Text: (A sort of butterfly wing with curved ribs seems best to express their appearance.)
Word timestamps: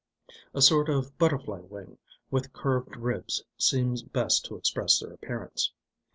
(A 0.55 0.63
sort 0.63 0.89
of 0.89 1.15
butterfly 1.19 1.59
wing 1.59 1.99
with 2.31 2.51
curved 2.53 2.95
ribs 2.97 3.43
seems 3.59 4.01
best 4.01 4.43
to 4.45 4.55
express 4.55 4.97
their 4.99 5.13
appearance.) 5.13 5.73